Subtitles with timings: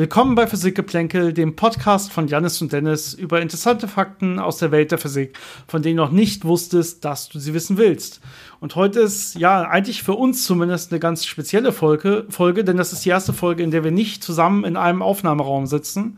[0.00, 4.92] Willkommen bei Physikgeplänkel, dem Podcast von Janis und Dennis über interessante Fakten aus der Welt
[4.92, 5.38] der Physik,
[5.68, 8.22] von denen du noch nicht wusstest, dass du sie wissen willst.
[8.60, 12.94] Und heute ist ja eigentlich für uns zumindest eine ganz spezielle Folge, Folge, denn das
[12.94, 16.16] ist die erste Folge, in der wir nicht zusammen in einem Aufnahmeraum sitzen,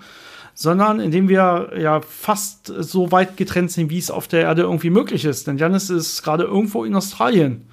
[0.54, 4.62] sondern in dem wir ja fast so weit getrennt sind, wie es auf der Erde
[4.62, 5.48] irgendwie möglich ist.
[5.48, 7.66] Denn Janis ist gerade irgendwo in Australien.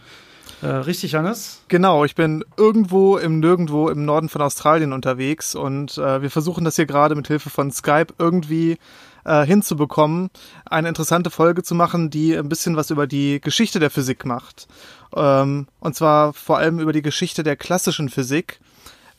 [0.62, 1.62] Äh, richtig, Hannes?
[1.70, 6.66] Genau, ich bin irgendwo im Nirgendwo im Norden von Australien unterwegs und äh, wir versuchen
[6.66, 8.78] das hier gerade mit Hilfe von Skype irgendwie
[9.24, 10.30] äh, hinzubekommen,
[10.66, 14.68] eine interessante Folge zu machen, die ein bisschen was über die Geschichte der Physik macht.
[15.16, 18.60] Ähm, und zwar vor allem über die Geschichte der klassischen Physik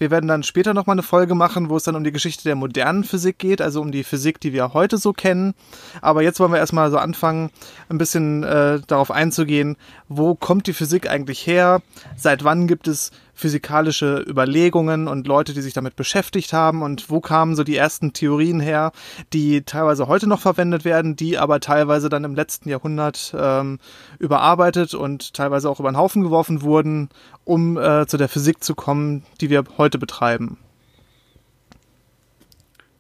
[0.01, 2.57] wir werden dann später nochmal eine Folge machen, wo es dann um die Geschichte der
[2.57, 5.53] modernen Physik geht, also um die Physik, die wir heute so kennen.
[6.01, 7.51] Aber jetzt wollen wir erstmal so anfangen,
[7.91, 9.77] ein bisschen äh, darauf einzugehen,
[10.09, 11.83] wo kommt die Physik eigentlich her?
[12.17, 13.11] Seit wann gibt es
[13.41, 18.13] physikalische Überlegungen und Leute, die sich damit beschäftigt haben und wo kamen so die ersten
[18.13, 18.93] Theorien her,
[19.33, 23.79] die teilweise heute noch verwendet werden, die aber teilweise dann im letzten Jahrhundert ähm,
[24.19, 27.09] überarbeitet und teilweise auch über den Haufen geworfen wurden,
[27.45, 30.59] um äh, zu der Physik zu kommen, die wir heute betreiben.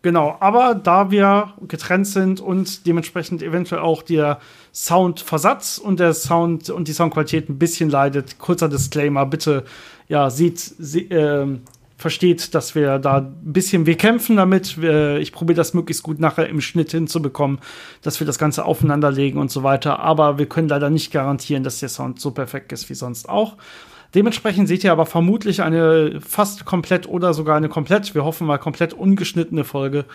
[0.02, 4.40] Genau, aber da wir getrennt sind und dementsprechend eventuell auch der
[4.72, 9.64] Soundversatz und der Sound und die Soundqualität ein bisschen leidet, kurzer Disclaimer, bitte
[10.10, 11.46] ja, sieht, sie, äh,
[11.96, 14.76] versteht, dass wir da ein bisschen, wir kämpfen damit.
[14.76, 17.60] Ich probiere das möglichst gut nachher im Schnitt hinzubekommen,
[18.02, 20.00] dass wir das Ganze aufeinanderlegen und so weiter.
[20.00, 23.56] Aber wir können leider nicht garantieren, dass der Sound so perfekt ist wie sonst auch.
[24.14, 28.58] Dementsprechend seht ihr aber vermutlich eine fast komplett oder sogar eine komplett, wir hoffen mal
[28.58, 30.06] komplett ungeschnittene Folge,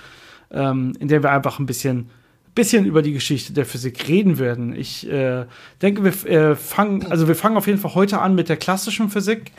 [0.51, 2.09] ähm, in der wir einfach ein bisschen
[2.55, 4.73] bisschen über die Geschichte der Physik reden werden.
[4.73, 5.45] Ich äh,
[5.81, 9.09] denke, wir äh, fangen, also wir fangen auf jeden Fall heute an mit der klassischen
[9.09, 9.51] Physik.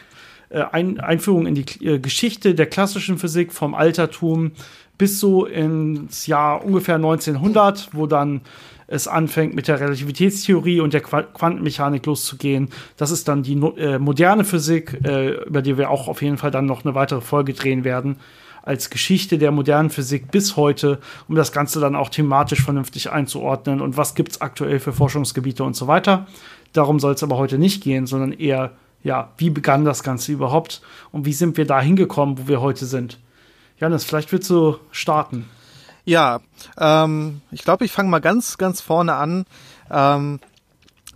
[0.48, 4.52] Äh, Ein Einführung in die äh, Geschichte der klassischen Physik vom Altertum
[4.98, 8.40] bis so ins Jahr ungefähr 1900, wo dann
[8.86, 12.68] es anfängt mit der Relativitätstheorie und der Qu Quantenmechanik loszugehen.
[12.96, 16.50] Das ist dann die äh, moderne Physik, äh, über die wir auch auf jeden Fall
[16.50, 18.16] dann noch eine weitere Folge drehen werden,
[18.62, 23.80] als Geschichte der modernen Physik bis heute, um das Ganze dann auch thematisch vernünftig einzuordnen
[23.80, 26.26] und was gibt es aktuell für Forschungsgebiete und so weiter.
[26.72, 28.72] Darum soll es aber heute nicht gehen, sondern eher
[29.06, 32.86] ja, wie begann das Ganze überhaupt und wie sind wir da hingekommen, wo wir heute
[32.86, 33.20] sind?
[33.78, 35.48] Janis, vielleicht willst du starten.
[36.04, 36.40] Ja,
[36.76, 39.46] ähm, ich glaube, ich fange mal ganz, ganz vorne an.
[39.92, 40.40] Ähm,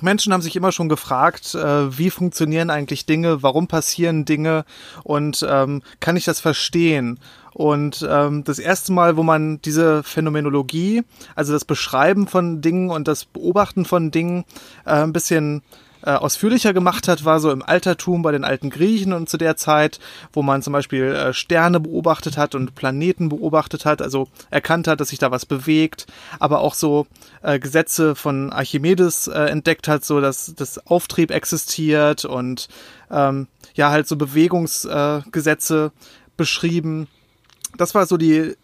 [0.00, 4.64] Menschen haben sich immer schon gefragt, äh, wie funktionieren eigentlich Dinge, warum passieren Dinge
[5.02, 7.18] und ähm, kann ich das verstehen?
[7.54, 11.02] Und ähm, das erste Mal, wo man diese Phänomenologie,
[11.34, 14.44] also das Beschreiben von Dingen und das Beobachten von Dingen
[14.86, 15.62] äh, ein bisschen
[16.04, 19.56] äh, ausführlicher gemacht hat, war so im Altertum bei den alten Griechen und zu der
[19.56, 20.00] Zeit,
[20.32, 25.00] wo man zum Beispiel äh, Sterne beobachtet hat und Planeten beobachtet hat, also erkannt hat,
[25.00, 26.06] dass sich da was bewegt,
[26.38, 27.06] aber auch so
[27.42, 32.68] äh, Gesetze von Archimedes äh, entdeckt hat, so dass das Auftrieb existiert und
[33.10, 36.00] ähm, ja halt so Bewegungsgesetze äh,
[36.36, 37.08] beschrieben.
[37.76, 38.56] Das war so die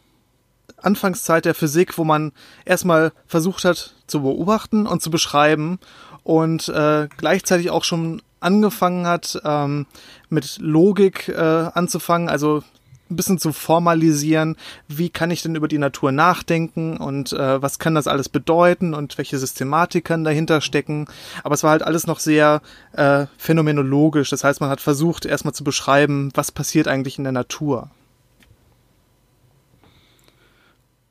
[0.78, 2.32] Anfangszeit der Physik, wo man
[2.64, 5.78] erstmal versucht hat zu beobachten und zu beschreiben
[6.26, 9.86] und äh, gleichzeitig auch schon angefangen hat, ähm,
[10.28, 11.40] mit Logik äh,
[11.72, 12.64] anzufangen, also
[13.08, 14.56] ein bisschen zu formalisieren,
[14.88, 18.92] wie kann ich denn über die Natur nachdenken und äh, was kann das alles bedeuten
[18.92, 21.06] und welche Systematik kann dahinter stecken.
[21.44, 22.60] Aber es war halt alles noch sehr
[22.90, 24.28] äh, phänomenologisch.
[24.28, 27.90] Das heißt, man hat versucht, erstmal zu beschreiben, was passiert eigentlich in der Natur.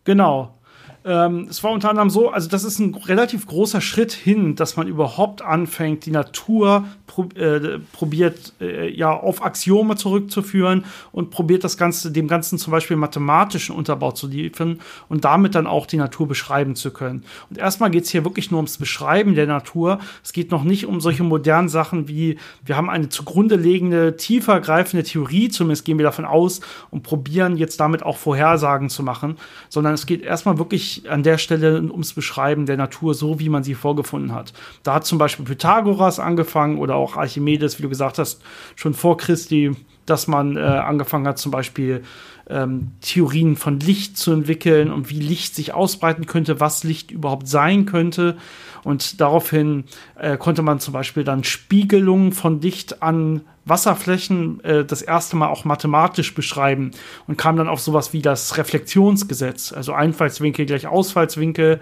[0.04, 0.56] Genau.
[1.06, 4.76] Ähm, es war unter anderem so, also das ist ein relativ großer Schritt hin, dass
[4.76, 11.64] man überhaupt anfängt, die Natur pro, äh, probiert, äh, ja, auf Axiome zurückzuführen und probiert
[11.64, 15.98] das Ganze, dem Ganzen zum Beispiel mathematischen Unterbau zu liefern und damit dann auch die
[15.98, 17.24] Natur beschreiben zu können.
[17.52, 20.00] Und erstmal geht es hier wirklich nur ums Beschreiben der Natur.
[20.24, 24.60] Es geht noch nicht um solche modernen Sachen wie, wir haben eine zugrunde liegende, tiefer
[24.60, 29.38] greifende Theorie, zumindest gehen wir davon aus, und probieren jetzt damit auch Vorhersagen zu machen,
[29.70, 33.64] sondern es geht erstmal wirklich an der Stelle ums Beschreiben der Natur so, wie man
[33.64, 34.54] sie vorgefunden hat.
[34.84, 38.42] Da hat zum Beispiel Pythagoras angefangen oder auch Archimedes, wie du gesagt hast,
[38.76, 39.76] schon vor Christi,
[40.06, 42.04] dass man äh, angefangen hat, zum Beispiel
[42.50, 47.48] ähm, Theorien von Licht zu entwickeln und wie Licht sich ausbreiten könnte, was Licht überhaupt
[47.48, 48.38] sein könnte.
[48.84, 55.02] Und daraufhin äh, konnte man zum Beispiel dann Spiegelungen von Licht an Wasserflächen äh, das
[55.02, 56.92] erste Mal auch mathematisch beschreiben
[57.28, 61.82] und kam dann auf sowas wie das Reflexionsgesetz, also Einfallswinkel gleich Ausfallswinkel.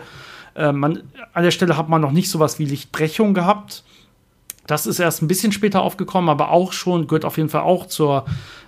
[0.56, 3.84] Äh, man, an der Stelle hat man noch nicht sowas wie Lichtbrechung gehabt.
[4.68, 7.86] Das ist erst ein bisschen später aufgekommen, aber auch schon, gehört auf jeden Fall auch
[7.86, 8.26] zur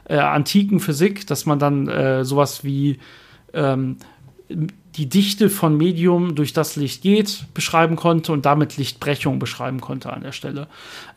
[0.10, 3.00] äh, antiken Physik, dass man dann äh, sowas wie
[3.54, 3.98] ähm,
[4.50, 10.14] die Dichte von Medium durch das Licht geht, beschreiben konnte und damit Lichtbrechung beschreiben konnte
[10.14, 10.68] an der Stelle.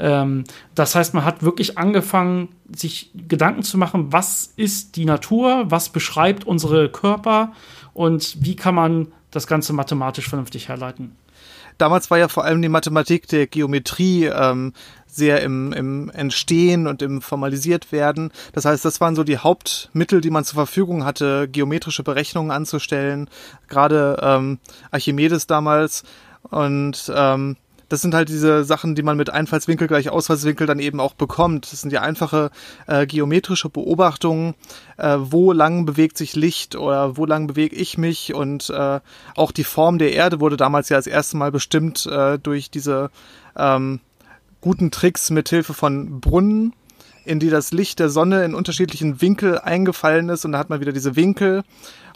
[0.00, 0.44] Ähm,
[0.74, 5.90] das heißt, man hat wirklich angefangen, sich Gedanken zu machen, was ist die Natur, was
[5.90, 7.52] beschreibt unsere Körper
[7.94, 11.16] und wie kann man das Ganze mathematisch vernünftig herleiten.
[11.78, 14.72] Damals war ja vor allem die Mathematik der Geometrie ähm,
[15.06, 18.30] sehr im, im Entstehen und im Formalisiert werden.
[18.52, 23.30] Das heißt, das waren so die Hauptmittel, die man zur Verfügung hatte, geometrische Berechnungen anzustellen.
[23.68, 24.58] Gerade ähm,
[24.90, 26.02] Archimedes damals.
[26.50, 27.56] Und ähm,
[27.88, 31.72] das sind halt diese Sachen, die man mit Einfallswinkel gleich Ausfallswinkel dann eben auch bekommt.
[31.72, 32.50] Das sind ja einfache
[32.86, 34.54] äh, geometrische Beobachtungen,
[34.98, 39.00] äh, wo lang bewegt sich Licht oder wo lang bewege ich mich und äh,
[39.34, 43.10] auch die Form der Erde wurde damals ja das erste Mal bestimmt äh, durch diese
[43.56, 44.00] ähm,
[44.60, 46.74] guten Tricks mit Hilfe von Brunnen,
[47.24, 50.80] in die das Licht der Sonne in unterschiedlichen Winkel eingefallen ist und da hat man
[50.80, 51.62] wieder diese Winkel.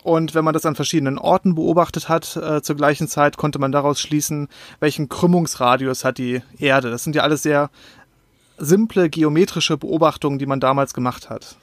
[0.03, 3.71] Und wenn man das an verschiedenen Orten beobachtet hat, äh, zur gleichen Zeit konnte man
[3.71, 4.49] daraus schließen,
[4.81, 6.91] welchen Krümmungsradius hat die Erde.
[6.91, 7.71] Das sind ja alles sehr
[8.59, 11.57] simple geometrische Beobachtungen, die man damals gemacht hat.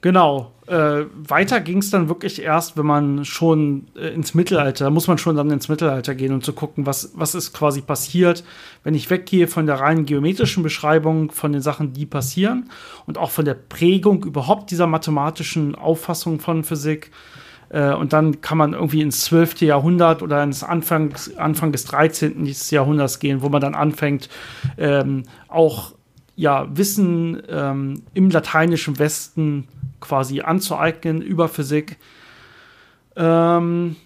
[0.00, 0.52] Genau.
[0.68, 5.08] Äh, weiter ging es dann wirklich erst, wenn man schon äh, ins Mittelalter, da muss
[5.08, 8.44] man schon dann ins Mittelalter gehen und zu gucken, was, was ist quasi passiert,
[8.84, 12.70] wenn ich weggehe von der reinen geometrischen Beschreibung von den Sachen, die passieren
[13.06, 17.10] und auch von der Prägung überhaupt dieser mathematischen Auffassung von Physik.
[17.70, 19.62] Äh, und dann kann man irgendwie ins 12.
[19.62, 22.46] Jahrhundert oder ins Anfang, Anfang des 13.
[22.70, 24.28] Jahrhunderts gehen, wo man dann anfängt,
[24.76, 25.94] ähm, auch
[26.36, 29.66] ja, Wissen ähm, im lateinischen Westen
[30.00, 31.98] quasi anzueignen über Physik.
[33.16, 33.96] Ähm,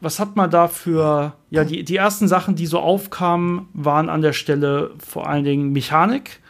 [0.00, 4.22] was hat man da für, ja, die, die ersten Sachen, die so aufkamen, waren an
[4.22, 6.40] der Stelle vor allen Dingen Mechanik.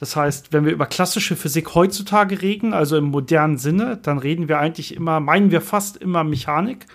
[0.00, 4.48] Das heißt, wenn wir über klassische Physik heutzutage reden, also im modernen Sinne, dann reden
[4.48, 6.86] wir eigentlich immer, meinen wir fast immer Mechanik.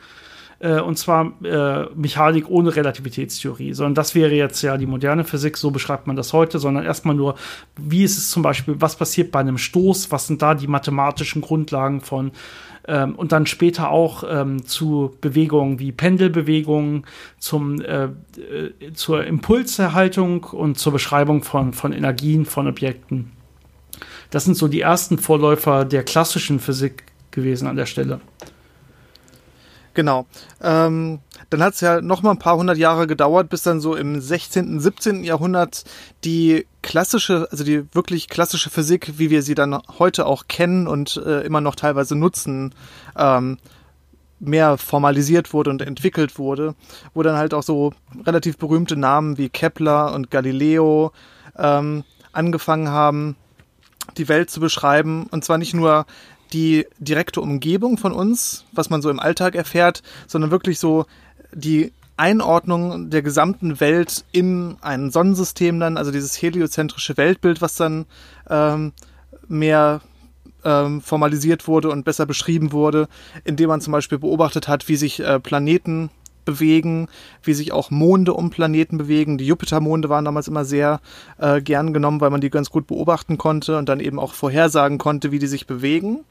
[0.59, 5.57] Äh, und zwar äh, Mechanik ohne Relativitätstheorie, sondern das wäre jetzt ja die moderne Physik,
[5.57, 7.35] so beschreibt man das heute, sondern erstmal nur,
[7.77, 11.41] wie ist es zum Beispiel, was passiert bei einem Stoß, was sind da die mathematischen
[11.41, 12.31] Grundlagen von
[12.87, 17.05] ähm, und dann später auch ähm, zu Bewegungen wie Pendelbewegungen,
[17.37, 23.31] zum, äh, äh, zur Impulserhaltung und zur Beschreibung von, von Energien von Objekten.
[24.29, 28.19] Das sind so die ersten Vorläufer der klassischen Physik gewesen an der Stelle.
[29.99, 30.27] Genau.
[30.61, 31.19] Ähm,
[31.49, 34.21] dann hat es ja noch mal ein paar hundert Jahre gedauert, bis dann so im
[34.21, 35.25] 16., 17.
[35.25, 35.83] Jahrhundert
[36.23, 41.17] die klassische, also die wirklich klassische Physik, wie wir sie dann heute auch kennen und
[41.17, 42.73] äh, immer noch teilweise nutzen,
[43.17, 43.57] ähm,
[44.39, 46.75] mehr formalisiert wurde und entwickelt wurde,
[47.13, 47.91] wo dann halt auch so
[48.25, 51.11] relativ berühmte Namen wie Kepler und Galileo
[51.57, 53.35] ähm, angefangen haben,
[54.17, 55.27] die Welt zu beschreiben.
[55.29, 56.05] Und zwar nicht nur
[56.53, 61.05] die direkte Umgebung von uns, was man so im Alltag erfährt, sondern wirklich so
[61.53, 68.05] die Einordnung der gesamten Welt in ein Sonnensystem dann, also dieses heliozentrische Weltbild, was dann
[68.49, 68.91] ähm,
[69.47, 70.01] mehr
[70.65, 73.07] ähm, formalisiert wurde und besser beschrieben wurde,
[73.45, 76.09] indem man zum Beispiel beobachtet hat, wie sich äh, Planeten
[76.43, 77.07] bewegen,
[77.43, 79.37] wie sich auch Monde um Planeten bewegen.
[79.37, 80.99] Die Jupitermonde waren damals immer sehr
[81.37, 84.97] äh, gern genommen, weil man die ganz gut beobachten konnte und dann eben auch vorhersagen
[84.97, 86.25] konnte, wie die sich bewegen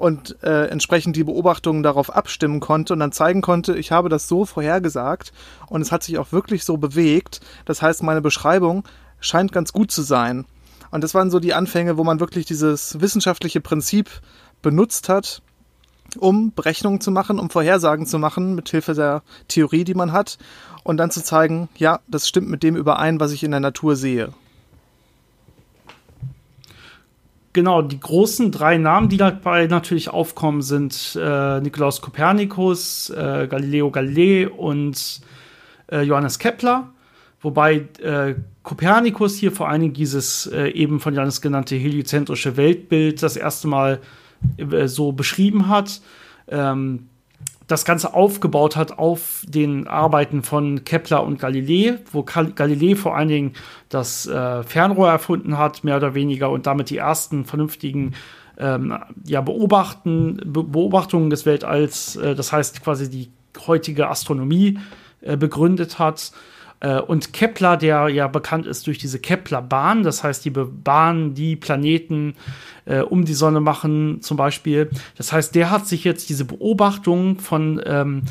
[0.00, 4.28] und äh, entsprechend die Beobachtungen darauf abstimmen konnte und dann zeigen konnte, ich habe das
[4.28, 5.30] so vorhergesagt
[5.66, 7.42] und es hat sich auch wirklich so bewegt.
[7.66, 8.84] Das heißt, meine Beschreibung
[9.20, 10.46] scheint ganz gut zu sein.
[10.90, 14.08] Und das waren so die Anfänge, wo man wirklich dieses wissenschaftliche Prinzip
[14.62, 15.42] benutzt hat,
[16.18, 20.38] um Berechnungen zu machen, um Vorhersagen zu machen, mit Hilfe der Theorie, die man hat,
[20.82, 23.96] und dann zu zeigen, ja, das stimmt mit dem überein, was ich in der Natur
[23.96, 24.32] sehe.
[27.52, 33.90] Genau, die großen drei Namen, die dabei natürlich aufkommen, sind äh, Nikolaus Kopernikus, äh, Galileo
[33.90, 35.20] Galilei und
[35.90, 36.92] äh, Johannes Kepler.
[37.40, 43.22] Wobei äh, Kopernikus hier vor allen Dingen dieses äh, eben von Johannes genannte heliozentrische Weltbild
[43.22, 44.00] das erste Mal
[44.56, 46.00] äh, so beschrieben hat.
[46.46, 47.09] Ähm,
[47.70, 53.28] das Ganze aufgebaut hat auf den Arbeiten von Kepler und Galilei, wo Galilei vor allen
[53.28, 53.52] Dingen
[53.88, 58.14] das äh, Fernrohr erfunden hat, mehr oder weniger, und damit die ersten vernünftigen
[58.58, 63.30] ähm, ja, Beobachten, Be Beobachtungen des Weltalls, äh, das heißt quasi die
[63.66, 64.78] heutige Astronomie,
[65.20, 66.32] äh, begründet hat.
[66.80, 71.56] Äh, und Kepler, der ja bekannt ist durch diese Kepler-Bahn, das heißt, die Bahn, die
[71.56, 72.34] Planeten
[72.86, 74.90] äh, um die Sonne machen, zum Beispiel.
[75.16, 78.22] Das heißt, der hat sich jetzt diese Beobachtung von ähm,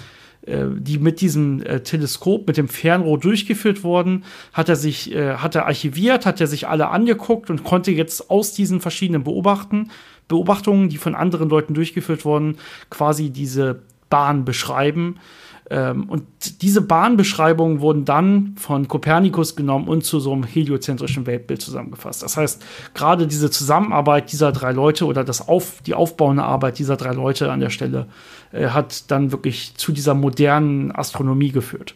[0.50, 5.36] äh, die mit diesem äh, Teleskop, mit dem Fernrohr durchgeführt wurden, hat er sich, äh,
[5.36, 9.92] hat er archiviert, hat er sich alle angeguckt und konnte jetzt aus diesen verschiedenen Beobachten,
[10.28, 12.58] Beobachtungen, die von anderen Leuten durchgeführt wurden,
[12.90, 15.20] quasi diese Bahn beschreiben.
[15.70, 16.24] Ähm, und
[16.62, 22.24] diese Bahnbeschreibungen wurden dann von Kopernikus genommen und zu so einem heliozentrischen Weltbild zusammengefasst.
[22.24, 26.98] Das heißt, gerade diese Zusammenarbeit dieser drei Leute oder das Auf, die aufbauende Arbeit dieser
[26.98, 28.08] drei Leute an der Stelle
[28.52, 31.96] äh, hat dann wirklich zu dieser modernen Astronomie geführt.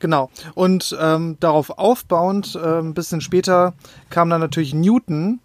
[0.00, 0.30] Genau.
[0.54, 3.74] Und ähm, darauf aufbauend, äh, ein bisschen später
[4.10, 5.40] kam dann natürlich Newton,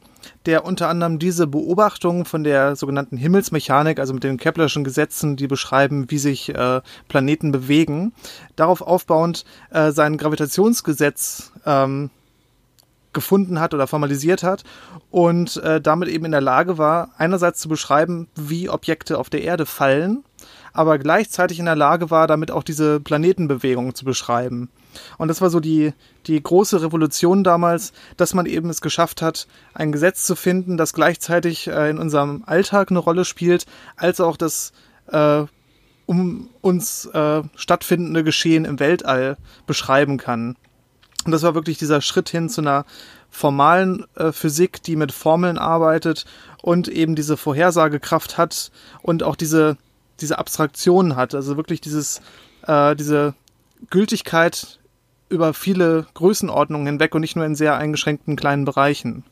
[0.45, 5.47] der unter anderem diese Beobachtung von der sogenannten Himmelsmechanik, also mit den Keplerschen Gesetzen, die
[5.47, 8.13] beschreiben, wie sich äh, Planeten bewegen,
[8.55, 12.09] darauf aufbauend äh, sein Gravitationsgesetz ähm,
[13.13, 14.63] gefunden hat oder formalisiert hat
[15.11, 19.43] und äh, damit eben in der Lage war, einerseits zu beschreiben, wie Objekte auf der
[19.43, 20.23] Erde fallen,
[20.73, 24.69] aber gleichzeitig in der Lage war, damit auch diese Planetenbewegung zu beschreiben.
[25.17, 25.93] Und das war so die,
[26.27, 30.93] die große Revolution damals, dass man eben es geschafft hat, ein Gesetz zu finden, das
[30.93, 33.65] gleichzeitig äh, in unserem Alltag eine Rolle spielt,
[33.95, 34.73] als auch das
[35.07, 35.43] äh,
[36.05, 40.55] um uns äh, stattfindende Geschehen im Weltall beschreiben kann.
[41.25, 42.85] Und das war wirklich dieser Schritt hin zu einer
[43.29, 46.25] formalen äh, Physik, die mit Formeln arbeitet
[46.61, 49.77] und eben diese Vorhersagekraft hat und auch diese,
[50.21, 51.35] diese Abstraktion hat.
[51.35, 52.21] Also wirklich dieses,
[52.67, 53.33] äh, diese
[53.89, 54.79] Gültigkeit
[55.29, 59.23] über viele Größenordnungen hinweg und nicht nur in sehr eingeschränkten kleinen Bereichen.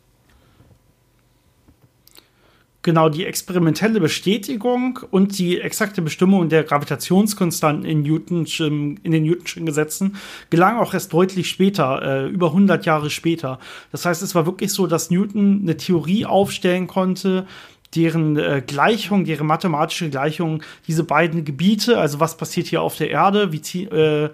[2.83, 9.67] Genau, die experimentelle Bestätigung und die exakte Bestimmung der Gravitationskonstanten in, Newtonschen, in den Newtonschen
[9.67, 10.15] Gesetzen
[10.49, 13.59] gelang auch erst deutlich später, äh, über 100 Jahre später.
[13.91, 17.45] Das heißt, es war wirklich so, dass Newton eine Theorie aufstellen konnte,
[17.95, 23.09] deren äh, Gleichung, deren mathematische Gleichung diese beiden Gebiete, also was passiert hier auf der
[23.09, 24.29] Erde, wie, äh,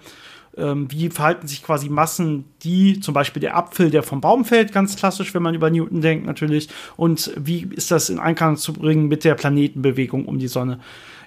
[0.56, 4.72] ähm, wie verhalten sich quasi Massen, die zum Beispiel der Apfel, der vom Baum fällt,
[4.72, 8.72] ganz klassisch, wenn man über Newton denkt natürlich, und wie ist das in Einklang zu
[8.72, 10.78] bringen mit der Planetenbewegung um die Sonne.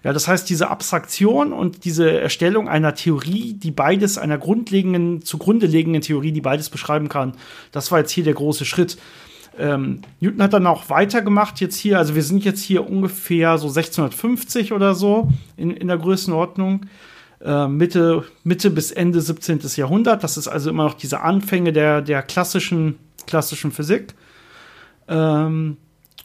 [0.03, 5.67] Ja, das heißt, diese Abstraktion und diese Erstellung einer Theorie, die beides, einer grundlegenden, zugrunde
[5.67, 7.33] liegenden Theorie, die beides beschreiben kann,
[7.71, 8.97] das war jetzt hier der große Schritt.
[9.58, 13.67] Ähm, Newton hat dann auch weitergemacht jetzt hier, also wir sind jetzt hier ungefähr so
[13.67, 16.86] 1650 oder so in, in der Größenordnung.
[17.43, 19.60] Äh, Mitte, Mitte bis Ende 17.
[19.75, 20.24] Jahrhundert.
[20.24, 24.13] Das ist also immer noch diese Anfänge der, der klassischen, klassischen Physik.
[25.08, 25.77] Ähm,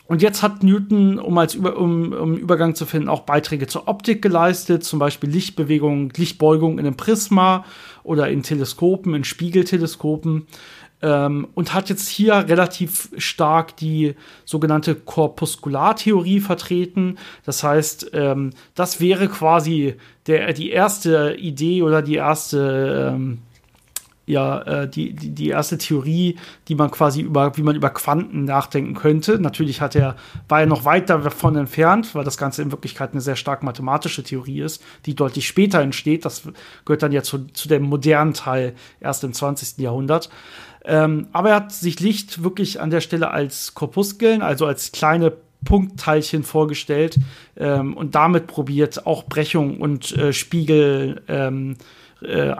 [0.09, 3.88] und jetzt hat Newton, um als Über, um, um Übergang zu finden, auch Beiträge zur
[3.88, 7.64] Optik geleistet, zum Beispiel Lichtbewegung, Lichtbeugung in einem Prisma
[8.04, 10.47] oder in Teleskopen, in Spiegelteleskopen
[11.06, 17.18] ähm, und hat jetzt hier relativ stark die sogenannte Korpuskulartheorie vertreten.
[17.44, 19.94] Das heißt, ähm, das wäre quasi
[20.26, 23.38] der, die erste Idee oder die erste ähm,
[24.26, 26.36] ja äh, die, die, die erste Theorie,
[26.66, 29.38] die man quasi über, wie man über Quanten nachdenken könnte.
[29.38, 30.16] Natürlich hat er,
[30.48, 34.25] war er noch weit davon entfernt, weil das Ganze in Wirklichkeit eine sehr stark mathematische
[34.25, 36.25] Theorie ist, die deutlich später entsteht.
[36.25, 36.42] Das
[36.84, 39.78] gehört dann ja zu, zu dem modernen Teil erst im 20.
[39.78, 40.28] Jahrhundert.
[40.87, 45.33] Ähm, aber er hat sich Licht wirklich an der Stelle als Korpuskeln, also als kleine
[45.64, 47.19] Punktteilchen vorgestellt
[47.57, 51.23] ähm, und damit probiert, auch Brechung und äh, Spiegel.
[51.28, 51.76] Ähm,
[52.23, 52.55] äh,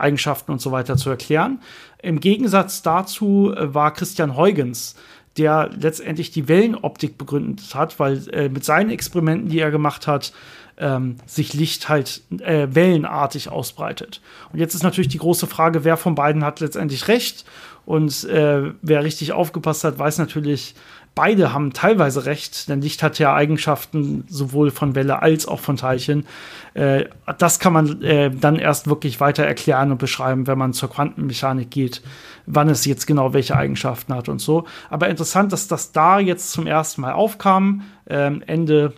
[0.47, 1.59] und so weiter zu erklären.
[2.01, 4.95] Im Gegensatz dazu äh, war Christian Huygens,
[5.37, 10.33] der letztendlich die Wellenoptik begründet hat, weil äh, mit seinen Experimenten, die er gemacht hat,
[10.77, 14.21] ähm, sich Licht halt äh, wellenartig ausbreitet.
[14.51, 17.45] Und jetzt ist natürlich die große Frage, wer von beiden hat letztendlich recht.
[17.85, 20.75] Und äh, wer richtig aufgepasst hat, weiß natürlich,
[21.17, 25.75] beide haben teilweise recht, denn Licht hat ja Eigenschaften sowohl von Welle als auch von
[25.75, 26.27] Teilchen.
[26.75, 27.05] Äh,
[27.39, 31.71] das kann man äh, dann erst wirklich weiter erklären und beschreiben, wenn man zur Quantenmechanik
[31.71, 32.03] geht,
[32.45, 34.65] wann es jetzt genau welche Eigenschaften hat und so.
[34.91, 38.93] Aber interessant, dass das da jetzt zum ersten Mal aufkam, äh, Ende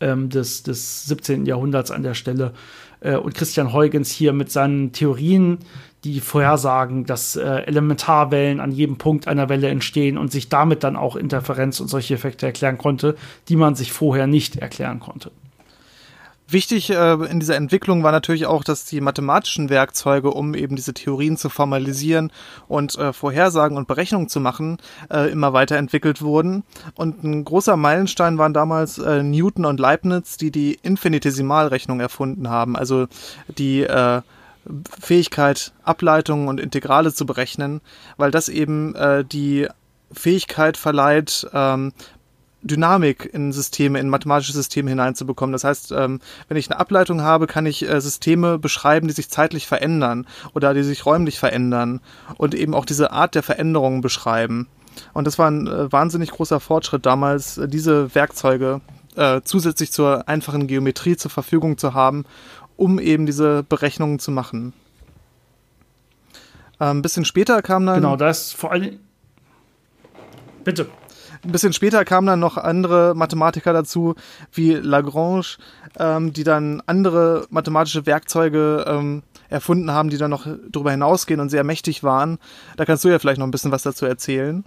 [0.00, 1.46] ähm, des, des 17.
[1.46, 2.54] Jahrhunderts an der Stelle.
[2.98, 5.58] Äh, und Christian Huygens hier mit seinen Theorien
[6.04, 10.96] die vorhersagen, dass äh, Elementarwellen an jedem Punkt einer Welle entstehen und sich damit dann
[10.96, 13.16] auch Interferenz und solche Effekte erklären konnte,
[13.48, 15.30] die man sich vorher nicht erklären konnte.
[16.52, 20.92] Wichtig äh, in dieser Entwicklung war natürlich auch, dass die mathematischen Werkzeuge, um eben diese
[20.92, 22.32] Theorien zu formalisieren
[22.66, 24.78] und äh, Vorhersagen und Berechnungen zu machen,
[25.12, 26.64] äh, immer weiterentwickelt wurden.
[26.96, 32.74] Und ein großer Meilenstein waren damals äh, Newton und Leibniz, die die Infinitesimalrechnung erfunden haben,
[32.74, 33.06] also
[33.46, 34.22] die äh,
[35.00, 37.80] Fähigkeit, Ableitungen und Integrale zu berechnen,
[38.16, 39.68] weil das eben äh, die
[40.12, 41.92] Fähigkeit verleiht, ähm,
[42.62, 45.52] Dynamik in Systeme, in mathematische Systeme hineinzubekommen.
[45.52, 49.30] Das heißt, ähm, wenn ich eine Ableitung habe, kann ich äh, Systeme beschreiben, die sich
[49.30, 52.00] zeitlich verändern oder die sich räumlich verändern
[52.36, 54.68] und eben auch diese Art der Veränderungen beschreiben.
[55.14, 58.80] Und das war ein äh, wahnsinnig großer Fortschritt damals, äh, diese Werkzeuge
[59.16, 62.24] äh, zusätzlich zur einfachen Geometrie zur Verfügung zu haben,
[62.80, 64.72] um eben diese Berechnungen zu machen.
[66.78, 67.96] Ein ähm, bisschen später kam dann.
[67.96, 68.98] Genau, da ist vor allem.
[70.64, 70.88] Bitte.
[71.44, 74.14] Ein bisschen später kamen dann noch andere Mathematiker dazu,
[74.52, 75.58] wie Lagrange,
[75.98, 81.50] ähm, die dann andere mathematische Werkzeuge ähm, erfunden haben, die dann noch darüber hinausgehen und
[81.50, 82.38] sehr mächtig waren.
[82.76, 84.64] Da kannst du ja vielleicht noch ein bisschen was dazu erzählen.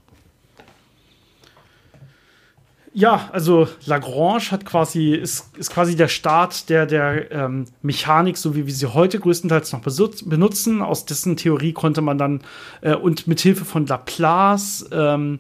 [2.96, 8.56] Ja, also Lagrange hat quasi, ist, ist quasi der Start der, der ähm, Mechanik, so
[8.56, 10.84] wie wir sie heute größtenteils noch benutzen.
[10.84, 12.42] Aus dessen Theorie konnte man dann
[12.82, 15.40] äh, und mit Hilfe von Laplace, ähm,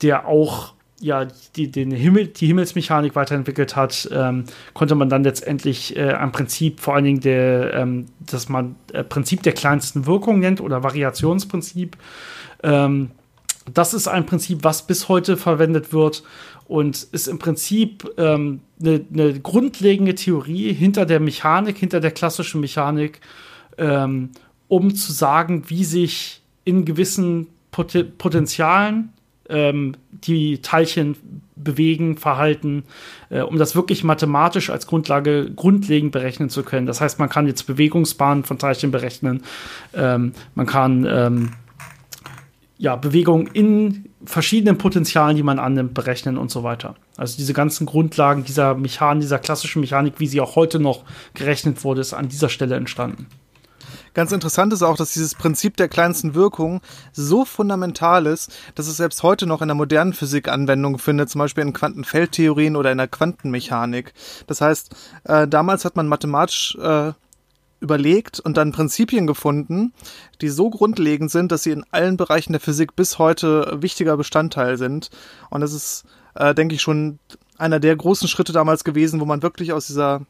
[0.00, 1.26] der auch ja,
[1.56, 6.80] die, den Himmel, die Himmelsmechanik weiterentwickelt hat, ähm, konnte man dann letztendlich äh, ein Prinzip,
[6.80, 11.96] vor allen Dingen der, ähm, das man äh, Prinzip der kleinsten Wirkung nennt oder Variationsprinzip.
[12.62, 13.10] Ähm,
[13.72, 16.22] das ist ein Prinzip, was bis heute verwendet wird
[16.68, 22.60] und ist im Prinzip ähm, eine, eine grundlegende Theorie hinter der Mechanik, hinter der klassischen
[22.60, 23.20] Mechanik,
[23.78, 24.30] ähm,
[24.68, 29.10] um zu sagen, wie sich in gewissen Pot Potenzialen
[29.48, 31.16] ähm, die Teilchen
[31.56, 32.84] bewegen, verhalten,
[33.30, 36.86] äh, um das wirklich mathematisch als Grundlage grundlegend berechnen zu können.
[36.86, 39.42] Das heißt, man kann jetzt Bewegungsbahnen von Teilchen berechnen,
[39.94, 41.50] ähm, man kann ähm,
[42.76, 46.96] ja, Bewegung in verschiedenen Potenzialen, die man annimmt, berechnen und so weiter.
[47.16, 51.84] Also diese ganzen Grundlagen dieser Mechanik, dieser klassischen Mechanik, wie sie auch heute noch gerechnet
[51.84, 53.26] wurde, ist an dieser Stelle entstanden.
[54.14, 56.80] Ganz interessant ist auch, dass dieses Prinzip der kleinsten Wirkung
[57.12, 61.38] so fundamental ist, dass es selbst heute noch in der modernen Physik Anwendung findet, zum
[61.38, 64.12] Beispiel in Quantenfeldtheorien oder in der Quantenmechanik.
[64.46, 67.12] Das heißt, äh, damals hat man mathematisch äh,
[67.80, 69.92] überlegt und dann Prinzipien gefunden,
[70.40, 74.78] die so grundlegend sind, dass sie in allen Bereichen der Physik bis heute wichtiger Bestandteil
[74.78, 75.10] sind.
[75.50, 77.18] Und das ist, äh, denke ich, schon
[77.56, 80.22] einer der großen Schritte damals gewesen, wo man wirklich aus dieser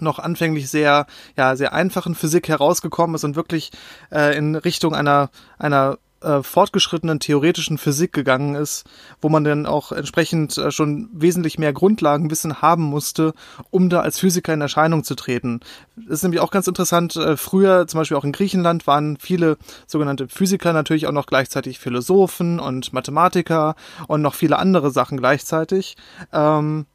[0.00, 3.70] noch anfänglich sehr, ja, sehr einfachen Physik herausgekommen ist und wirklich
[4.10, 8.84] äh, in Richtung einer, einer äh, fortgeschrittenen theoretischen Physik gegangen ist,
[9.20, 13.34] wo man dann auch entsprechend äh, schon wesentlich mehr Grundlagenwissen haben musste,
[13.70, 15.60] um da als Physiker in Erscheinung zu treten.
[15.96, 17.16] Das ist nämlich auch ganz interessant.
[17.16, 21.78] Äh, früher, zum Beispiel auch in Griechenland, waren viele sogenannte Physiker natürlich auch noch gleichzeitig
[21.78, 23.76] Philosophen und Mathematiker
[24.08, 25.96] und noch viele andere Sachen gleichzeitig.
[26.32, 26.86] Ähm,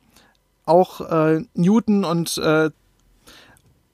[0.65, 2.69] auch äh, Newton und äh,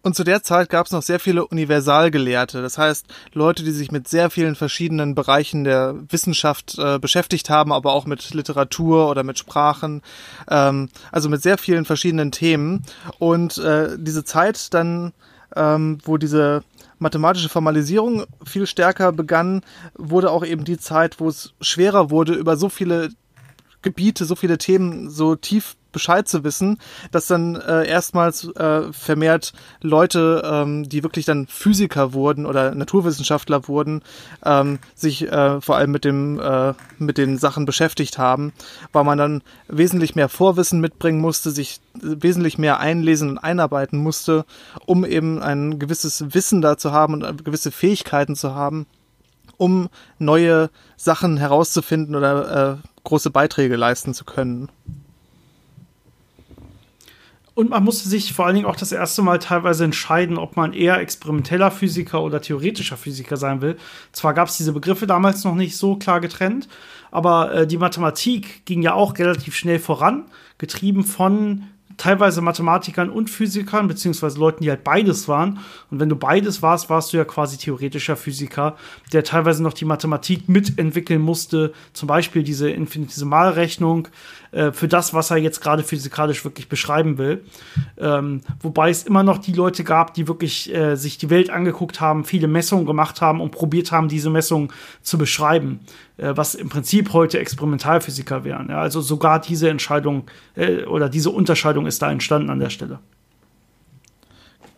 [0.05, 3.91] und zu der Zeit gab es noch sehr viele Universalgelehrte, das heißt Leute, die sich
[3.91, 9.23] mit sehr vielen verschiedenen Bereichen der Wissenschaft äh, beschäftigt haben, aber auch mit Literatur oder
[9.23, 10.03] mit Sprachen,
[10.47, 12.83] ähm, also mit sehr vielen verschiedenen Themen.
[13.17, 15.11] Und äh, diese Zeit dann,
[15.55, 16.61] ähm, wo diese
[16.99, 19.61] mathematische Formalisierung viel stärker begann,
[19.95, 23.09] wurde auch eben die Zeit, wo es schwerer wurde, über so viele
[23.85, 26.77] Gebiete, so viele Themen so tief Bescheid zu wissen,
[27.11, 33.69] dass dann äh, erstmals äh, vermehrt Leute, ähm, die wirklich dann Physiker wurden oder Naturwissenschaftler
[33.69, 34.01] wurden,
[34.43, 38.51] ähm, sich äh, vor allem mit dem äh, mit den Sachen beschäftigt haben,
[38.91, 44.43] weil man dann wesentlich mehr Vorwissen mitbringen musste, sich wesentlich mehr einlesen und einarbeiten musste,
[44.85, 48.85] um eben ein gewisses Wissen da zu haben und gewisse Fähigkeiten zu haben,
[49.55, 49.87] um
[50.19, 54.69] neue Sachen herauszufinden oder äh, große Beiträge leisten zu können.
[57.55, 60.73] Und man musste sich vor allen Dingen auch das erste Mal teilweise entscheiden, ob man
[60.73, 63.77] eher experimenteller Physiker oder theoretischer Physiker sein will.
[64.11, 66.67] Zwar gab es diese Begriffe damals noch nicht so klar getrennt,
[67.11, 70.25] aber äh, die Mathematik ging ja auch relativ schnell voran,
[70.57, 71.63] getrieben von
[71.97, 75.59] teilweise Mathematikern und Physikern, beziehungsweise Leuten, die halt beides waren.
[75.89, 78.75] Und wenn du beides warst, warst du ja quasi theoretischer Physiker,
[79.13, 84.09] der teilweise noch die Mathematik mitentwickeln musste, zum Beispiel diese Infinitesimalrechnung,
[84.55, 87.43] äh, für das, was er jetzt gerade physikalisch wirklich beschreiben will.
[87.97, 91.99] Ähm, wobei es immer noch die Leute gab, die wirklich äh, sich die Welt angeguckt
[91.99, 95.81] haben, viele Messungen gemacht haben und probiert haben, diese Messungen zu beschreiben,
[96.17, 98.69] was im Prinzip heute Experimentalphysiker wären.
[98.69, 98.79] Ja?
[98.79, 100.25] Also sogar diese Entscheidung
[100.55, 102.99] äh, oder diese Unterscheidung ist da entstanden an der Stelle.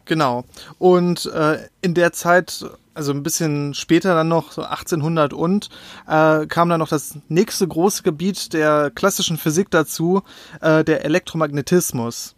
[0.05, 0.45] Genau.
[0.79, 2.65] Und äh, in der Zeit
[2.97, 5.69] also ein bisschen später dann noch, so 1800 und,
[6.07, 10.23] äh, kam dann noch das nächste große Gebiet der klassischen Physik dazu,
[10.61, 12.33] äh, der Elektromagnetismus.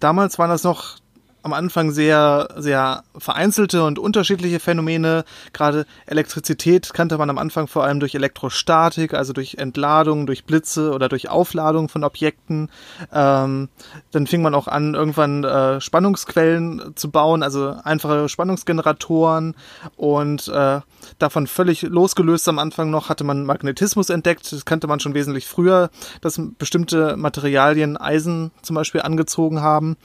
[0.00, 0.96] Damals waren das noch
[1.42, 5.24] am Anfang sehr, sehr vereinzelte und unterschiedliche Phänomene.
[5.52, 10.92] Gerade Elektrizität kannte man am Anfang vor allem durch Elektrostatik, also durch Entladung, durch Blitze
[10.92, 12.70] oder durch Aufladung von Objekten.
[13.12, 13.68] Ähm,
[14.12, 19.54] dann fing man auch an, irgendwann äh, Spannungsquellen zu bauen, also einfache Spannungsgeneratoren
[19.96, 20.80] und äh,
[21.18, 24.52] davon völlig losgelöst am Anfang noch hatte man Magnetismus entdeckt.
[24.52, 29.96] Das kannte man schon wesentlich früher, dass bestimmte Materialien Eisen zum Beispiel angezogen haben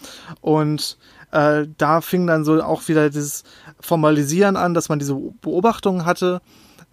[0.42, 0.98] und
[1.32, 3.44] äh, da fing dann so auch wieder dieses
[3.80, 6.42] Formalisieren an, dass man diese Beobachtungen hatte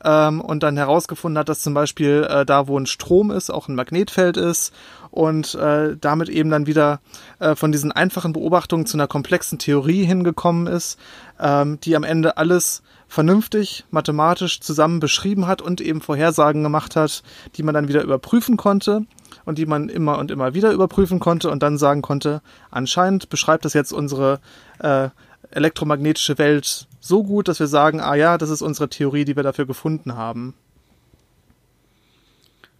[0.05, 3.69] ähm, und dann herausgefunden hat, dass zum Beispiel äh, da, wo ein Strom ist, auch
[3.69, 4.73] ein Magnetfeld ist
[5.11, 7.01] und äh, damit eben dann wieder
[7.39, 10.99] äh, von diesen einfachen Beobachtungen zu einer komplexen Theorie hingekommen ist,
[11.41, 17.23] ähm, die am Ende alles vernünftig mathematisch zusammen beschrieben hat und eben Vorhersagen gemacht hat,
[17.57, 19.07] die man dann wieder überprüfen konnte
[19.45, 23.65] und die man immer und immer wieder überprüfen konnte und dann sagen konnte, anscheinend beschreibt
[23.65, 24.41] das jetzt unsere
[24.79, 25.09] äh,
[25.51, 29.43] elektromagnetische Welt so gut, dass wir sagen, ah ja, das ist unsere Theorie, die wir
[29.43, 30.55] dafür gefunden haben.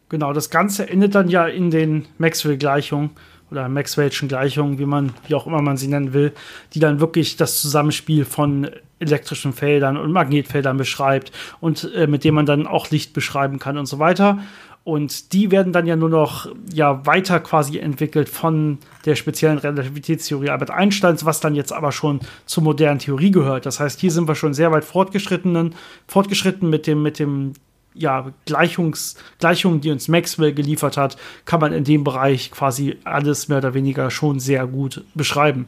[0.09, 3.11] Genau, das Ganze endet dann ja in den Maxwell-Gleichungen
[3.51, 6.33] oder Maxwell'schen Gleichungen, wie man, wie auch immer man sie nennen will,
[6.73, 12.35] die dann wirklich das Zusammenspiel von elektrischen Feldern und Magnetfeldern beschreibt und äh, mit dem
[12.35, 14.39] man dann auch Licht beschreiben kann und so weiter.
[14.85, 20.51] Und die werden dann ja nur noch ja, weiter quasi entwickelt von der speziellen Relativitätstheorie
[20.51, 23.65] Albert Einsteins, was dann jetzt aber schon zur modernen Theorie gehört.
[23.65, 25.75] Das heißt, hier sind wir schon sehr weit fortgeschrittenen,
[26.07, 27.55] fortgeschritten mit dem, mit dem
[27.95, 31.17] ja, Gleichungs, Gleichungen, die uns Maxwell geliefert hat,
[31.47, 35.67] kann man in dem Bereich quasi alles mehr oder weniger schon sehr gut beschreiben.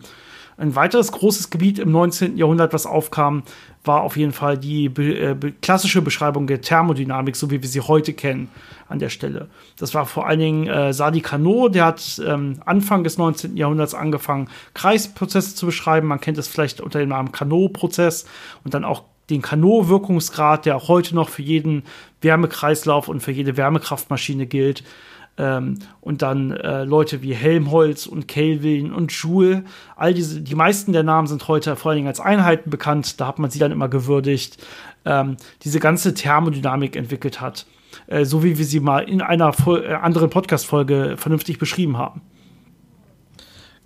[0.58, 2.36] Ein weiteres großes Gebiet im 19.
[2.36, 3.42] Jahrhundert, was aufkam,
[3.86, 8.12] war auf jeden Fall die äh, klassische Beschreibung der Thermodynamik, so wie wir sie heute
[8.12, 8.48] kennen,
[8.88, 9.48] an der Stelle.
[9.78, 13.56] Das war vor allen Dingen äh, Sadi Carnot, der hat ähm, Anfang des 19.
[13.56, 16.06] Jahrhunderts angefangen, Kreisprozesse zu beschreiben.
[16.06, 18.26] Man kennt es vielleicht unter dem Namen Carnot-Prozess
[18.64, 21.82] und dann auch den Carnot-Wirkungsgrad, der auch heute noch für jeden
[22.20, 24.84] Wärmekreislauf und für jede Wärmekraftmaschine gilt.
[25.38, 29.64] Ähm, und dann äh, Leute wie Helmholtz und Kelvin und Joule.
[29.96, 33.20] All diese, die meisten der Namen sind heute vor allen Dingen als Einheiten bekannt.
[33.20, 34.64] Da hat man sie dann immer gewürdigt.
[35.04, 37.66] Ähm, diese ganze Thermodynamik entwickelt hat.
[38.06, 42.22] Äh, so wie wir sie mal in einer äh, anderen Podcast-Folge vernünftig beschrieben haben.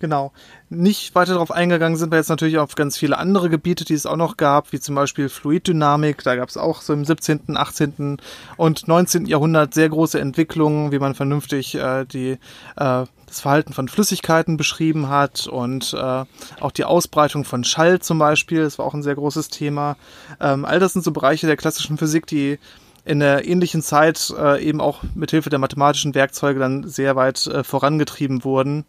[0.01, 0.31] Genau.
[0.71, 4.07] Nicht weiter darauf eingegangen sind wir jetzt natürlich auf ganz viele andere Gebiete, die es
[4.07, 6.23] auch noch gab, wie zum Beispiel Fluiddynamik.
[6.23, 8.17] Da gab es auch so im 17., 18.
[8.57, 9.27] und 19.
[9.27, 12.37] Jahrhundert sehr große Entwicklungen, wie man vernünftig äh, die, äh,
[13.27, 16.25] das Verhalten von Flüssigkeiten beschrieben hat und äh,
[16.59, 18.63] auch die Ausbreitung von Schall zum Beispiel.
[18.63, 19.97] Das war auch ein sehr großes Thema.
[20.39, 22.57] Ähm, all das sind so Bereiche der klassischen Physik, die
[23.05, 27.63] in der ähnlichen Zeit äh, eben auch mithilfe der mathematischen Werkzeuge dann sehr weit äh,
[27.63, 28.83] vorangetrieben wurden.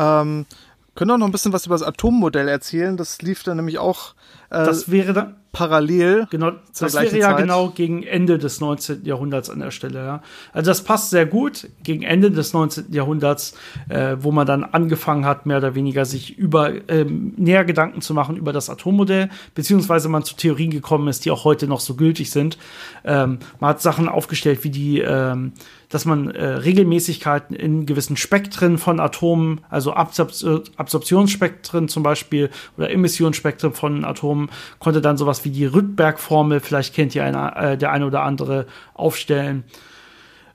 [0.00, 0.46] Ähm,
[0.94, 2.96] können auch noch ein bisschen was über das Atommodell erzählen.
[2.96, 4.14] Das lief dann nämlich auch
[4.50, 6.26] äh, das wäre dann, parallel.
[6.30, 7.38] Genau, das wäre ja Zeit.
[7.38, 9.04] genau gegen Ende des 19.
[9.04, 10.04] Jahrhunderts an der Stelle.
[10.04, 10.22] Ja.
[10.52, 12.92] Also das passt sehr gut gegen Ende des 19.
[12.92, 13.54] Jahrhunderts,
[13.88, 18.12] äh, wo man dann angefangen hat, mehr oder weniger sich über ähm, näher Gedanken zu
[18.12, 21.94] machen über das Atommodell, beziehungsweise man zu Theorien gekommen ist, die auch heute noch so
[21.94, 22.58] gültig sind.
[23.04, 25.52] Ähm, man hat Sachen aufgestellt wie die ähm,
[25.90, 30.32] dass man äh, Regelmäßigkeiten in gewissen Spektren von Atomen, also Absorb
[30.76, 32.48] Absorptionsspektren zum Beispiel
[32.78, 37.76] oder Emissionsspektren von Atomen, konnte dann sowas wie die Rydberg-Formel, vielleicht kennt ihr eine, äh,
[37.76, 39.64] der eine oder andere, aufstellen.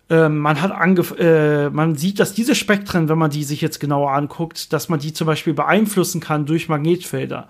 [0.08, 0.72] Ähm, man hat
[1.20, 5.00] äh, man sieht, dass diese Spektren, wenn man die sich jetzt genauer anguckt, dass man
[5.00, 7.50] die zum Beispiel beeinflussen kann durch Magnetfelder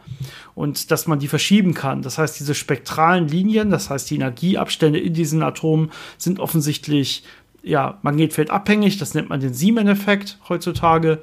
[0.56, 2.02] und dass man die verschieben kann.
[2.02, 7.24] Das heißt, diese spektralen Linien, das heißt die Energieabstände in diesen Atomen sind offensichtlich
[7.66, 8.98] ja, magnetfeldabhängig.
[8.98, 11.22] Das nennt man den Siemen-Effekt heutzutage.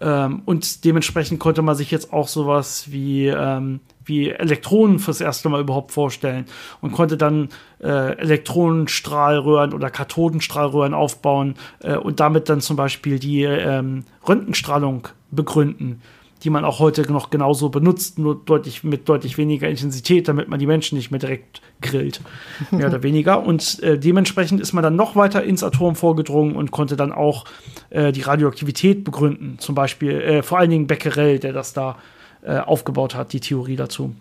[0.00, 5.48] Ähm, und dementsprechend konnte man sich jetzt auch sowas wie, ähm, wie Elektronen fürs erste
[5.48, 6.46] Mal überhaupt vorstellen
[6.80, 7.48] und konnte dann
[7.80, 16.02] äh, Elektronenstrahlröhren oder Kathodenstrahlröhren aufbauen äh, und damit dann zum Beispiel die ähm, Röntgenstrahlung begründen
[16.44, 20.58] die man auch heute noch genauso benutzt, nur deutlich mit deutlich weniger Intensität, damit man
[20.58, 22.20] die Menschen nicht mehr direkt grillt,
[22.70, 23.42] mehr oder weniger.
[23.42, 27.46] Und äh, dementsprechend ist man dann noch weiter ins Atom vorgedrungen und konnte dann auch
[27.90, 29.58] äh, die Radioaktivität begründen.
[29.58, 31.96] Zum Beispiel äh, vor allen Dingen Becquerel, der das da
[32.42, 34.14] äh, aufgebaut hat, die Theorie dazu.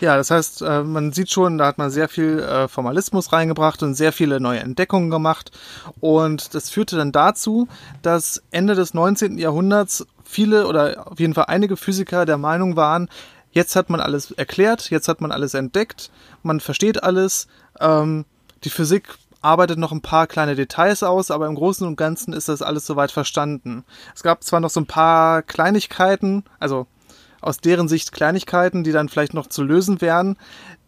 [0.00, 3.82] Ja, das heißt, äh, man sieht schon, da hat man sehr viel äh, Formalismus reingebracht
[3.82, 5.50] und sehr viele neue Entdeckungen gemacht.
[6.00, 7.68] Und das führte dann dazu,
[8.00, 9.36] dass Ende des 19.
[9.36, 13.08] Jahrhunderts viele oder auf jeden Fall einige Physiker der Meinung waren,
[13.52, 16.10] jetzt hat man alles erklärt, jetzt hat man alles entdeckt,
[16.42, 17.48] man versteht alles,
[17.80, 18.24] ähm,
[18.64, 19.08] die Physik
[19.42, 22.86] arbeitet noch ein paar kleine Details aus, aber im Großen und Ganzen ist das alles
[22.86, 23.84] soweit verstanden.
[24.14, 26.86] Es gab zwar noch so ein paar Kleinigkeiten, also
[27.40, 30.36] aus deren Sicht Kleinigkeiten, die dann vielleicht noch zu lösen wären,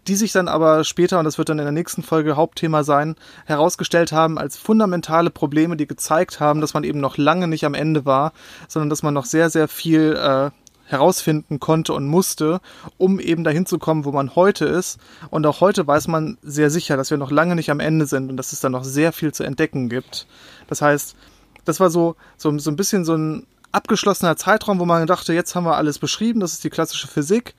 [0.08, 3.14] die sich dann aber später, und das wird dann in der nächsten Folge Hauptthema sein,
[3.46, 7.74] herausgestellt haben als fundamentale Probleme, die gezeigt haben, dass man eben noch lange nicht am
[7.74, 8.32] Ende war,
[8.68, 10.50] sondern dass man noch sehr, sehr viel äh,
[10.86, 12.60] herausfinden konnte und musste,
[12.98, 14.98] um eben dahin zu kommen, wo man heute ist.
[15.30, 18.30] Und auch heute weiß man sehr sicher, dass wir noch lange nicht am Ende sind
[18.30, 20.26] und dass es da noch sehr viel zu entdecken gibt.
[20.68, 21.16] Das heißt,
[21.64, 25.54] das war so, so, so ein bisschen so ein abgeschlossener Zeitraum, wo man dachte, jetzt
[25.54, 27.54] haben wir alles beschrieben, das ist die klassische Physik.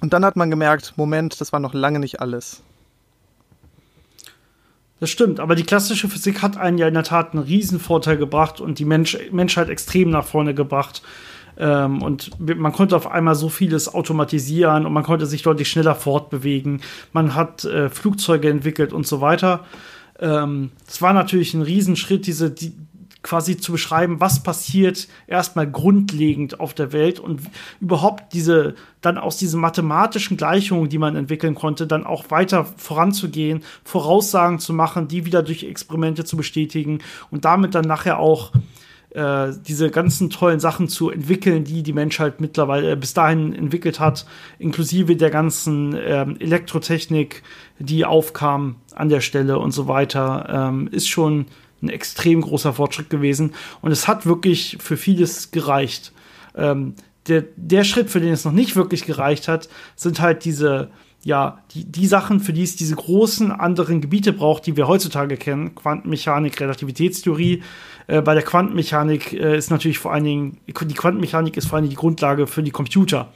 [0.00, 2.62] Und dann hat man gemerkt, Moment, das war noch lange nicht alles.
[5.00, 8.60] Das stimmt, aber die klassische Physik hat einen ja in der Tat einen Riesenvorteil gebracht
[8.60, 11.02] und die Mensch Menschheit extrem nach vorne gebracht.
[11.56, 15.94] Ähm, und man konnte auf einmal so vieles automatisieren und man konnte sich deutlich schneller
[15.94, 16.82] fortbewegen.
[17.12, 19.64] Man hat äh, Flugzeuge entwickelt und so weiter.
[20.18, 22.72] Ähm, es ähm, war natürlich ein Riesenschritt, diese, die,
[23.28, 27.42] quasi zu beschreiben, was passiert erstmal grundlegend auf der Welt und
[27.78, 33.64] überhaupt diese, dann aus diesen mathematischen Gleichungen, die man entwickeln konnte, dann auch weiter voranzugehen,
[33.84, 38.52] Voraussagen zu machen, die wieder durch Experimente zu bestätigen und damit dann nachher auch
[39.10, 44.00] äh, diese ganzen tollen Sachen zu entwickeln, die die Menschheit mittlerweile äh, bis dahin entwickelt
[44.00, 44.24] hat,
[44.58, 47.42] inklusive der ganzen äh, Elektrotechnik,
[47.78, 51.44] die aufkam an der Stelle und so weiter, ähm, ist schon
[51.82, 53.54] ein extrem großer Fortschritt gewesen.
[53.80, 56.12] Und es hat wirklich für vieles gereicht.
[56.56, 56.94] Ähm,
[57.28, 60.90] der, der Schritt, für den es noch nicht wirklich gereicht hat, sind halt diese,
[61.22, 65.36] ja, die, die Sachen, für die es diese großen anderen Gebiete braucht, die wir heutzutage
[65.36, 65.74] kennen.
[65.74, 67.62] Quantenmechanik, Relativitätstheorie.
[68.06, 71.84] Äh, bei der Quantenmechanik äh, ist natürlich vor allen Dingen, die Quantenmechanik ist vor allen
[71.84, 73.32] Dingen die Grundlage für die Computer.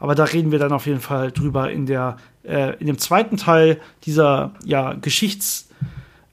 [0.00, 3.36] Aber da reden wir dann auf jeden Fall drüber in der, äh, in dem zweiten
[3.36, 5.65] Teil dieser, ja, Geschichts-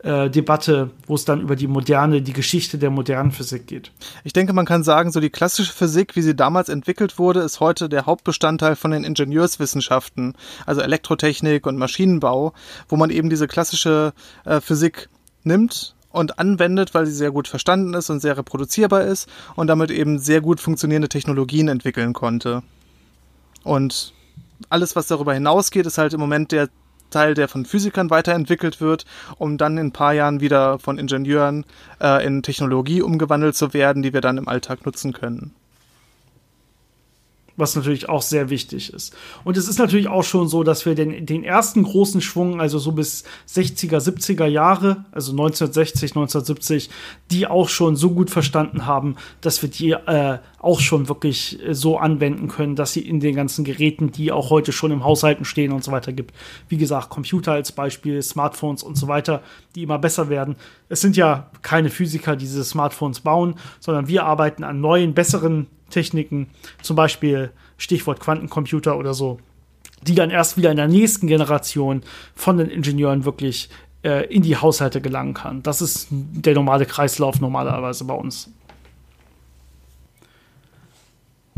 [0.04, 3.92] äh, Debatte, wo es dann über die moderne, die Geschichte der modernen Physik geht.
[4.24, 7.60] Ich denke, man kann sagen, so die klassische Physik, wie sie damals entwickelt wurde, ist
[7.60, 10.36] heute der Hauptbestandteil von den Ingenieurswissenschaften,
[10.66, 12.54] also Elektrotechnik und Maschinenbau,
[12.90, 14.14] wo man eben diese klassische
[14.46, 15.10] äh, Physik
[15.44, 19.90] nimmt und anwendet, weil sie sehr gut verstanden ist und sehr reproduzierbar ist und damit
[19.90, 22.62] eben sehr gut funktionierende Technologien entwickeln konnte.
[23.64, 24.14] Und
[24.70, 26.70] alles, was darüber hinausgeht, ist halt im Moment der
[27.14, 29.06] Teil, der von Physikern weiterentwickelt wird,
[29.38, 31.66] um dann in ein paar Jahren wieder von Ingenieuren
[32.02, 35.54] äh, in Technologie umgewandelt zu werden, die wir dann im Alltag nutzen können
[37.56, 39.16] was natürlich auch sehr wichtig ist.
[39.44, 42.80] Und es ist natürlich auch schon so, dass wir den, den ersten großen Schwung, also
[42.80, 46.90] so bis 60er, 70er Jahre, also 1960, 1970,
[47.32, 51.76] die auch schon so gut verstanden haben, dass wir die äh, auch schon wirklich äh,
[51.76, 55.46] so anwenden können, dass sie in den ganzen Geräten, die auch heute schon im Haushalten
[55.46, 56.34] stehen und so weiter gibt.
[56.70, 59.44] Wie gesagt, Computer als Beispiel, Smartphones und so weiter,
[59.76, 60.56] die immer besser werden.
[60.90, 65.68] Es sind ja keine Physiker, die diese Smartphones bauen, sondern wir arbeiten an neuen, besseren
[65.94, 66.48] Techniken,
[66.82, 69.40] zum Beispiel Stichwort Quantencomputer oder so,
[70.02, 72.02] die dann erst wieder in der nächsten Generation
[72.36, 73.70] von den Ingenieuren wirklich
[74.04, 75.64] äh, in die Haushalte gelangen kann.
[75.64, 78.52] Das ist der normale Kreislauf normalerweise bei uns.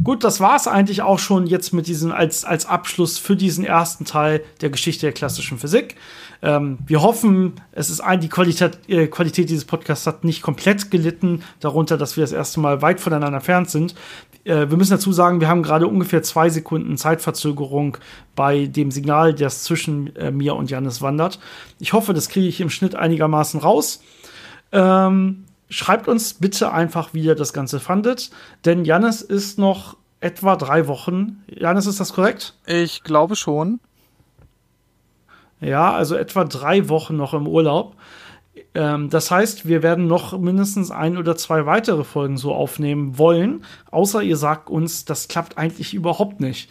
[0.03, 3.63] Gut, das war es eigentlich auch schon jetzt mit diesem als, als Abschluss für diesen
[3.63, 5.95] ersten Teil der Geschichte der klassischen Physik.
[6.41, 10.91] Ähm, wir hoffen, es ist ein, die Qualität, äh, Qualität dieses Podcasts hat nicht komplett
[10.91, 13.95] gelitten darunter, dass wir das erste Mal weit voneinander entfernt sind.
[14.43, 17.97] Äh, wir müssen dazu sagen, wir haben gerade ungefähr zwei Sekunden Zeitverzögerung
[18.35, 21.39] bei dem Signal, das zwischen äh, mir und Janis wandert.
[21.79, 24.03] Ich hoffe, das kriege ich im Schnitt einigermaßen raus.
[24.73, 28.31] Ähm, schreibt uns bitte einfach, wie ihr das Ganze fandet,
[28.63, 31.43] denn Janis ist noch etwa drei Wochen.
[31.47, 32.53] Janis, ist das korrekt?
[32.65, 33.81] Ich glaube schon.
[35.59, 37.97] Ja, also etwa drei Wochen noch im Urlaub.
[38.73, 43.65] Ähm, das heißt, wir werden noch mindestens ein oder zwei weitere Folgen so aufnehmen wollen,
[43.91, 46.69] außer ihr sagt uns, das klappt eigentlich überhaupt nicht.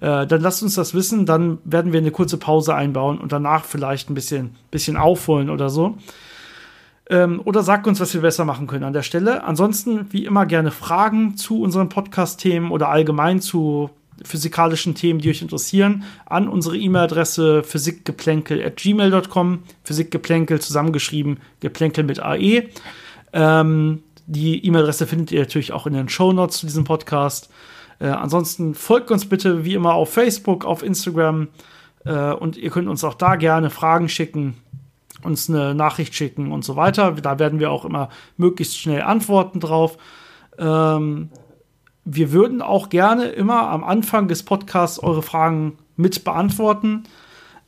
[0.00, 3.64] Äh, dann lasst uns das wissen, dann werden wir eine kurze Pause einbauen und danach
[3.64, 5.98] vielleicht ein bisschen, bisschen aufholen oder so.
[7.08, 9.44] Ähm, oder sagt uns, was wir besser machen können an der Stelle.
[9.44, 13.90] Ansonsten, wie immer, gerne Fragen zu unseren Podcast-Themen oder allgemein zu
[14.24, 19.62] physikalischen Themen, die euch interessieren, an unsere E-Mail-Adresse physikgeplänkel.gmail.com.
[19.84, 22.68] Physikgeplänkel zusammengeschrieben, Geplänkel mit AE.
[23.32, 27.50] Ähm, die E-Mail-Adresse findet ihr natürlich auch in den Show Notes zu diesem Podcast.
[28.00, 31.48] Äh, ansonsten folgt uns bitte wie immer auf Facebook, auf Instagram
[32.04, 34.56] äh, und ihr könnt uns auch da gerne Fragen schicken,
[35.26, 37.12] uns eine Nachricht schicken und so weiter.
[37.12, 39.98] Da werden wir auch immer möglichst schnell antworten drauf.
[40.58, 41.30] Ähm,
[42.04, 47.04] wir würden auch gerne immer am Anfang des Podcasts eure Fragen mit beantworten.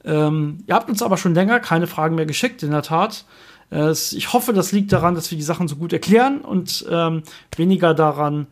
[0.04, 3.24] Ähm, ihr habt uns aber schon länger keine Fragen mehr geschickt, in der Tat.
[3.72, 7.22] Äh, ich hoffe, das liegt daran, dass wir die Sachen so gut erklären und ähm,
[7.56, 8.46] weniger daran,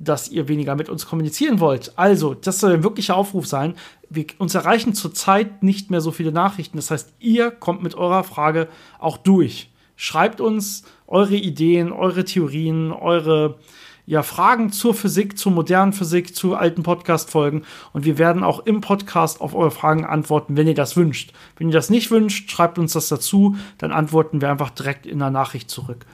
[0.00, 1.92] dass ihr weniger mit uns kommunizieren wollt.
[1.96, 3.74] Also, das soll ein wirklicher Aufruf sein.
[4.08, 6.76] Wir, uns erreichen zurzeit nicht mehr so viele Nachrichten.
[6.76, 9.70] Das heißt, ihr kommt mit eurer Frage auch durch.
[9.96, 13.58] Schreibt uns eure Ideen, eure Theorien, eure
[14.06, 17.64] ja, Fragen zur Physik, zur modernen Physik, zu alten Podcast-Folgen.
[17.92, 21.34] Und wir werden auch im Podcast auf eure Fragen antworten, wenn ihr das wünscht.
[21.56, 25.18] Wenn ihr das nicht wünscht, schreibt uns das dazu, dann antworten wir einfach direkt in
[25.18, 26.06] der Nachricht zurück.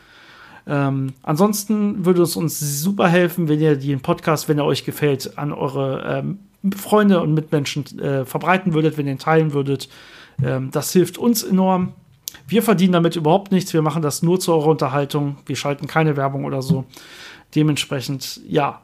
[0.67, 5.37] Ähm, ansonsten würde es uns super helfen, wenn ihr den Podcast, wenn er euch gefällt,
[5.37, 6.39] an eure ähm,
[6.75, 9.89] Freunde und Mitmenschen äh, verbreiten würdet, wenn ihr ihn teilen würdet.
[10.43, 11.93] Ähm, das hilft uns enorm.
[12.47, 13.73] Wir verdienen damit überhaupt nichts.
[13.73, 15.37] Wir machen das nur zu eurer Unterhaltung.
[15.47, 16.85] Wir schalten keine Werbung oder so.
[17.55, 18.81] Dementsprechend, ja,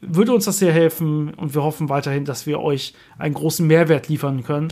[0.00, 4.08] würde uns das sehr helfen und wir hoffen weiterhin, dass wir euch einen großen Mehrwert
[4.08, 4.68] liefern können.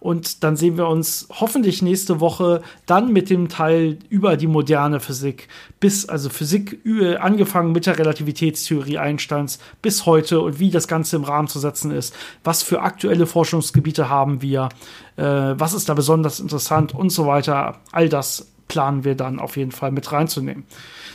[0.00, 4.98] Und dann sehen wir uns hoffentlich nächste Woche dann mit dem Teil über die moderne
[4.98, 5.48] Physik.
[5.78, 6.80] Bis, also Physik
[7.18, 11.90] angefangen mit der Relativitätstheorie Einsteins bis heute und wie das Ganze im Rahmen zu setzen
[11.90, 12.16] ist.
[12.42, 14.70] Was für aktuelle Forschungsgebiete haben wir?
[15.16, 17.78] Äh, was ist da besonders interessant und so weiter.
[17.92, 20.64] All das planen wir dann auf jeden Fall mit reinzunehmen.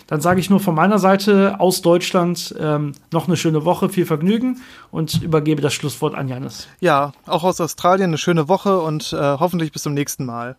[0.07, 4.05] Dann sage ich nur von meiner Seite aus Deutschland ähm, noch eine schöne Woche, viel
[4.05, 6.67] Vergnügen und übergebe das Schlusswort an Janis.
[6.81, 10.57] Ja, auch aus Australien eine schöne Woche und äh, hoffentlich bis zum nächsten Mal.